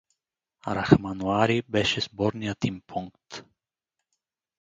Рахманлари 0.67 1.63
беше 1.69 2.01
сборният 2.01 2.65
им 2.65 2.81
пункт. 2.87 3.43